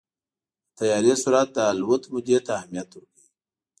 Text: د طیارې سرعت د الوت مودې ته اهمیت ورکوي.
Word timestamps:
د 0.03 0.03
طیارې 0.77 1.13
سرعت 1.23 1.49
د 1.53 1.57
الوت 1.71 2.03
مودې 2.11 2.37
ته 2.45 2.51
اهمیت 2.59 2.89
ورکوي. 2.93 3.27